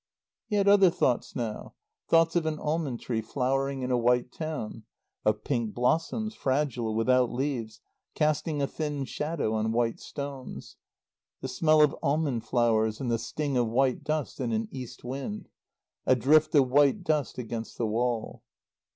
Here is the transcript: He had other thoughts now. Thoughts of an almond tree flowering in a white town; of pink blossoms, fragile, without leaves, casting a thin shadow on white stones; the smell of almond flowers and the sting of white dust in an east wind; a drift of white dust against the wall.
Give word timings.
He 0.47 0.55
had 0.55 0.67
other 0.67 0.89
thoughts 0.89 1.35
now. 1.35 1.75
Thoughts 2.07 2.35
of 2.35 2.47
an 2.47 2.57
almond 2.57 3.01
tree 3.01 3.21
flowering 3.21 3.83
in 3.83 3.91
a 3.91 3.97
white 3.99 4.31
town; 4.31 4.81
of 5.23 5.43
pink 5.43 5.75
blossoms, 5.75 6.33
fragile, 6.33 6.95
without 6.95 7.31
leaves, 7.31 7.81
casting 8.15 8.63
a 8.63 8.67
thin 8.67 9.05
shadow 9.05 9.53
on 9.53 9.71
white 9.71 9.99
stones; 9.99 10.75
the 11.41 11.47
smell 11.47 11.83
of 11.83 11.95
almond 12.01 12.43
flowers 12.45 12.99
and 12.99 13.11
the 13.11 13.19
sting 13.19 13.55
of 13.57 13.67
white 13.67 14.03
dust 14.03 14.39
in 14.39 14.51
an 14.51 14.67
east 14.71 15.03
wind; 15.03 15.49
a 16.07 16.15
drift 16.15 16.55
of 16.55 16.67
white 16.71 17.03
dust 17.03 17.37
against 17.37 17.77
the 17.77 17.85
wall. 17.85 18.41